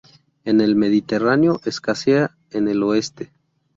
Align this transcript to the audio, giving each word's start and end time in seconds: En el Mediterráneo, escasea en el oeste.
En 0.45 0.61
el 0.61 0.75
Mediterráneo, 0.75 1.61
escasea 1.63 2.35
en 2.49 2.67
el 2.67 2.81
oeste. 2.81 3.31